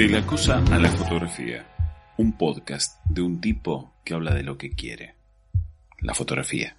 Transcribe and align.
De 0.00 0.08
la 0.08 0.24
cosa 0.24 0.64
a 0.70 0.78
la 0.78 0.90
fotografía, 0.92 1.66
un 2.16 2.32
podcast 2.38 3.04
de 3.04 3.20
un 3.20 3.38
tipo 3.38 3.96
que 4.02 4.14
habla 4.14 4.32
de 4.32 4.42
lo 4.42 4.56
que 4.56 4.70
quiere, 4.70 5.14
la 5.98 6.14
fotografía. 6.14 6.74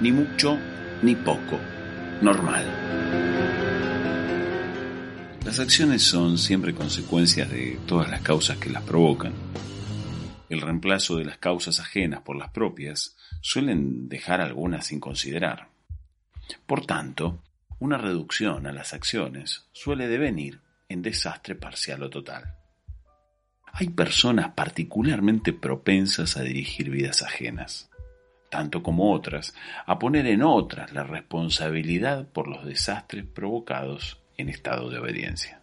Ni 0.00 0.10
mucho 0.10 0.58
ni 1.02 1.14
poco, 1.16 1.60
normal. 2.22 2.64
Las 5.44 5.60
acciones 5.60 6.02
son 6.02 6.38
siempre 6.38 6.72
consecuencias 6.74 7.50
de 7.50 7.78
todas 7.86 8.08
las 8.08 8.22
causas 8.22 8.56
que 8.56 8.70
las 8.70 8.84
provocan. 8.84 9.34
El 10.48 10.62
reemplazo 10.62 11.18
de 11.18 11.26
las 11.26 11.36
causas 11.36 11.78
ajenas 11.78 12.22
por 12.22 12.36
las 12.36 12.52
propias 12.52 13.16
suelen 13.42 14.08
dejar 14.08 14.40
algunas 14.40 14.86
sin 14.86 14.98
considerar. 14.98 15.75
Por 16.66 16.86
tanto, 16.86 17.42
una 17.78 17.98
reducción 17.98 18.66
a 18.66 18.72
las 18.72 18.94
acciones 18.94 19.68
suele 19.72 20.08
devenir 20.08 20.60
en 20.88 21.02
desastre 21.02 21.54
parcial 21.54 22.02
o 22.02 22.10
total. 22.10 22.56
Hay 23.72 23.90
personas 23.90 24.52
particularmente 24.54 25.52
propensas 25.52 26.36
a 26.36 26.42
dirigir 26.42 26.90
vidas 26.90 27.22
ajenas, 27.22 27.90
tanto 28.50 28.82
como 28.82 29.12
otras, 29.12 29.54
a 29.84 29.98
poner 29.98 30.26
en 30.26 30.42
otras 30.42 30.92
la 30.92 31.04
responsabilidad 31.04 32.26
por 32.28 32.48
los 32.48 32.64
desastres 32.64 33.26
provocados 33.26 34.22
en 34.38 34.48
estado 34.48 34.88
de 34.88 34.98
obediencia. 34.98 35.62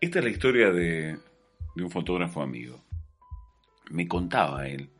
Esta 0.00 0.18
es 0.18 0.24
la 0.24 0.30
historia 0.30 0.70
de, 0.70 1.18
de 1.74 1.82
un 1.82 1.90
fotógrafo 1.90 2.42
amigo. 2.42 2.84
Me 3.90 4.06
contaba 4.06 4.68
él 4.68 4.90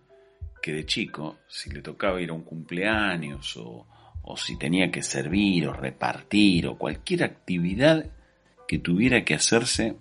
que 0.62 0.73
de 0.73 0.87
chico, 0.87 1.41
si 1.47 1.71
le 1.71 1.83
tocaba 1.83 2.21
ir 2.21 2.31
a 2.31 2.33
un 2.33 2.43
cumpleaños 2.43 3.57
o, 3.59 3.87
o 4.31 4.37
si 4.37 4.57
tenía 4.57 4.91
que 4.91 5.03
servir 5.03 5.67
o 5.67 5.73
repartir 5.73 6.67
o 6.67 6.77
cualquier 6.77 7.25
actividad 7.25 8.05
que 8.67 8.79
tuviera 8.79 9.25
que 9.25 9.35
hacerse 9.35 9.97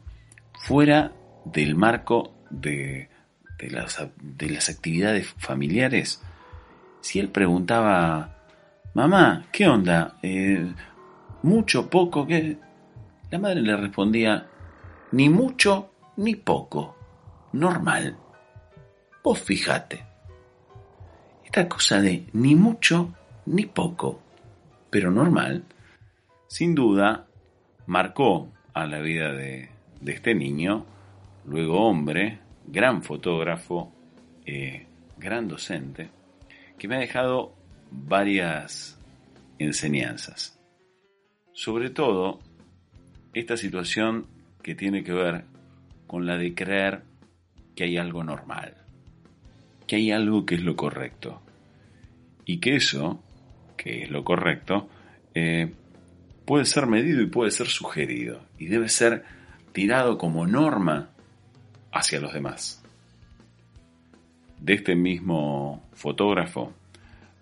fuera 0.60 1.14
del 1.46 1.76
marco 1.76 2.34
de, 2.50 3.10
de, 3.58 3.70
las, 3.70 4.06
de 4.22 4.50
las 4.50 4.68
actividades 4.68 5.34
familiares, 5.38 6.22
si 7.00 7.20
él 7.20 7.30
preguntaba, 7.30 8.36
mamá, 8.94 9.46
¿qué 9.50 9.66
onda? 9.66 10.18
Eh, 10.22 10.74
¿Mucho, 11.44 11.90
poco? 11.90 12.28
¿Qué? 12.28 12.58
La 13.32 13.40
madre 13.40 13.62
le 13.62 13.78
respondía, 13.78 14.46
ni 15.14 15.30
mucho 15.30 15.92
ni 16.18 16.36
poco, 16.36 16.98
normal. 17.54 18.18
Vos 19.24 19.40
fijate. 19.40 20.06
Esta 21.46 21.70
cosa 21.70 22.02
de 22.02 22.28
ni 22.34 22.56
mucho 22.56 23.14
ni 23.48 23.66
poco, 23.66 24.22
pero 24.90 25.10
normal, 25.10 25.64
sin 26.48 26.76
duda 26.76 27.28
marcó 27.86 28.52
a 28.74 28.86
la 28.86 29.00
vida 29.00 29.32
de, 29.32 29.70
de 30.02 30.12
este 30.12 30.36
niño, 30.36 30.86
luego 31.46 31.88
hombre, 31.88 32.40
gran 32.68 33.04
fotógrafo, 33.04 33.94
eh, 34.46 34.86
gran 35.18 35.48
docente, 35.48 36.10
que 36.78 36.88
me 36.88 36.98
ha 36.98 37.00
dejado 37.00 37.56
varias 37.90 39.00
enseñanzas. 39.58 40.60
Sobre 41.54 41.90
todo, 41.90 42.40
esta 43.34 43.56
situación 43.58 44.28
que 44.62 44.76
tiene 44.76 45.04
que 45.04 45.14
ver 45.14 45.46
con 46.06 46.26
la 46.26 46.38
de 46.38 46.54
creer 46.54 47.04
que 47.76 47.86
hay 47.86 47.98
algo 47.98 48.24
normal, 48.24 48.76
que 49.88 49.96
hay 49.96 50.12
algo 50.12 50.46
que 50.46 50.56
es 50.56 50.62
lo 50.62 50.76
correcto, 50.76 51.42
y 52.46 52.60
que 52.60 52.76
eso, 52.76 53.24
que 53.78 54.04
es 54.04 54.10
lo 54.10 54.24
correcto, 54.24 54.90
eh, 55.34 55.72
puede 56.46 56.66
ser 56.66 56.88
medido 56.88 57.22
y 57.22 57.28
puede 57.28 57.52
ser 57.52 57.68
sugerido, 57.68 58.42
y 58.58 58.66
debe 58.66 58.90
ser 58.90 59.24
tirado 59.72 60.18
como 60.18 60.48
norma 60.48 61.12
hacia 61.92 62.20
los 62.20 62.34
demás. 62.34 62.84
De 64.60 64.74
este 64.74 64.96
mismo 64.96 65.88
fotógrafo, 65.94 66.74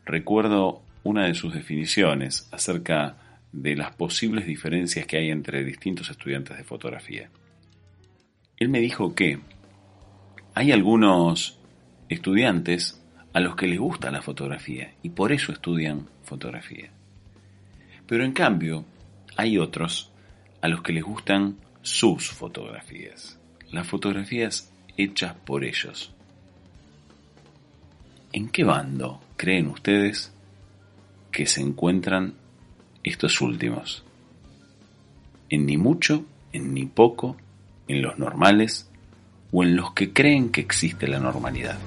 recuerdo 0.06 0.82
una 1.04 1.28
de 1.28 1.34
sus 1.34 1.54
definiciones 1.54 2.50
acerca 2.52 3.16
de 3.52 3.76
las 3.76 3.96
posibles 3.96 4.46
diferencias 4.46 5.08
que 5.08 5.18
hay 5.18 5.30
entre 5.30 5.64
distintos 5.64 6.10
estudiantes 6.10 6.58
de 6.58 6.64
fotografía. 6.64 7.30
Él 8.58 8.70
me 8.70 8.80
dijo 8.80 9.16
que 9.16 9.40
hay 10.54 10.72
algunos 10.72 11.60
estudiantes 12.10 13.02
a 13.36 13.42
los 13.42 13.58
que 13.58 13.68
les 13.68 13.78
gusta 13.78 14.12
la 14.12 14.22
fotografía 14.22 14.94
y 15.04 15.10
por 15.10 15.34
eso 15.34 15.52
estudian 15.52 16.08
fotografía. 16.24 16.90
Pero 18.08 18.24
en 18.24 18.32
cambio, 18.32 18.86
hay 19.36 19.58
otros 19.58 20.10
a 20.62 20.70
los 20.70 20.82
que 20.82 20.94
les 20.94 21.04
gustan 21.04 21.58
sus 21.82 22.30
fotografías, 22.30 23.38
las 23.72 23.86
fotografías 23.86 24.72
hechas 24.96 25.36
por 25.36 25.66
ellos. 25.66 26.14
¿En 28.32 28.48
qué 28.48 28.64
bando 28.64 29.20
creen 29.36 29.68
ustedes 29.68 30.32
que 31.30 31.46
se 31.46 31.60
encuentran 31.60 32.36
estos 33.04 33.42
últimos? 33.42 34.06
¿En 35.50 35.66
ni 35.66 35.76
mucho, 35.76 36.24
en 36.54 36.74
ni 36.74 36.86
poco, 36.86 37.36
en 37.90 38.02
los 38.02 38.18
normales 38.18 38.90
o 39.52 39.62
en 39.62 39.76
los 39.76 39.92
que 39.92 40.14
creen 40.14 40.52
que 40.52 40.62
existe 40.62 41.06
la 41.06 41.20
normalidad? 41.20 41.78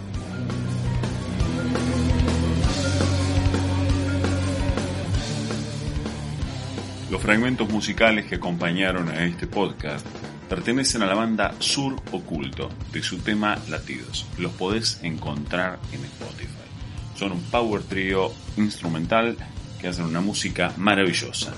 Los 7.11 7.23
fragmentos 7.23 7.71
musicales 7.71 8.27
que 8.27 8.35
acompañaron 8.35 9.09
a 9.09 9.25
este 9.25 9.47
podcast 9.47 10.07
pertenecen 10.47 11.03
a 11.03 11.07
la 11.07 11.15
banda 11.15 11.55
Sur 11.59 11.97
Oculto 12.13 12.69
de 12.93 13.03
su 13.03 13.19
tema 13.19 13.57
Latidos. 13.71 14.27
Los 14.37 14.53
podés 14.53 15.03
encontrar 15.03 15.79
en 15.91 16.05
Spotify. 16.05 16.49
Son 17.17 17.33
un 17.33 17.43
power 17.45 17.83
trio 17.83 18.31
instrumental 18.59 19.39
que 19.81 19.89
hacen 19.89 20.05
una 20.05 20.21
música 20.21 20.75
maravillosa. 20.77 21.55